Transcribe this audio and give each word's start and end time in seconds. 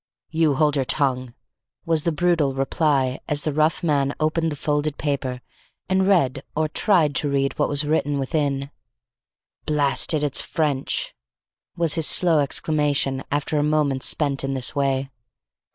"You 0.31 0.55
hold 0.55 0.77
your 0.77 0.85
tongue," 0.85 1.35
was 1.85 2.05
the 2.05 2.11
brutal 2.11 2.55
reply 2.55 3.19
as 3.29 3.43
the 3.43 3.53
rough 3.53 3.83
man 3.83 4.15
opened 4.19 4.51
the 4.51 4.55
folded 4.55 4.97
paper 4.97 5.41
and 5.87 6.07
read 6.07 6.43
or 6.55 6.67
tried 6.67 7.13
to 7.17 7.29
read 7.29 7.59
what 7.59 7.69
was 7.69 7.85
written 7.85 8.17
within. 8.17 8.71
"Blast 9.67 10.15
it! 10.15 10.23
it's 10.23 10.41
French," 10.41 11.13
was 11.75 11.93
his 11.93 12.07
slow 12.07 12.39
exclamation 12.39 13.23
after 13.31 13.59
a 13.59 13.63
moment 13.63 14.01
spent 14.01 14.43
in 14.43 14.55
this 14.55 14.73
way. 14.73 15.11